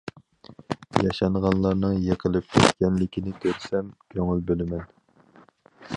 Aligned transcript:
ياشانغانلارنىڭ 1.07 1.93
يېقىلىپ 2.07 2.49
كەتكەنلىكىنى 2.55 3.35
كۆرسەم 3.45 3.95
كۆڭۈل 4.15 4.45
بۆلىمەن. 4.49 4.89